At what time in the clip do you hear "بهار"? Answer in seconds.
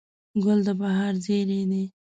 0.81-1.13